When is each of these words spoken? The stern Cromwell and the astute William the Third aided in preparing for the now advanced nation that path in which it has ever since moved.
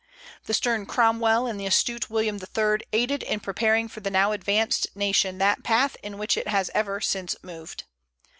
The 0.45 0.55
stern 0.55 0.87
Cromwell 0.87 1.45
and 1.45 1.59
the 1.59 1.67
astute 1.67 2.09
William 2.09 2.39
the 2.39 2.47
Third 2.47 2.83
aided 2.91 3.21
in 3.21 3.39
preparing 3.39 3.87
for 3.87 3.99
the 3.99 4.09
now 4.09 4.31
advanced 4.31 4.87
nation 4.95 5.37
that 5.37 5.63
path 5.63 5.95
in 6.01 6.17
which 6.17 6.37
it 6.37 6.47
has 6.47 6.71
ever 6.73 6.99
since 6.99 7.35
moved. 7.43 7.83